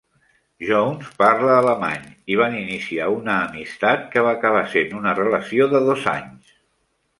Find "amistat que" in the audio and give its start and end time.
3.49-4.25